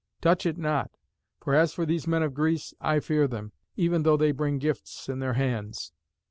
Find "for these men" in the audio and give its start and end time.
1.75-2.23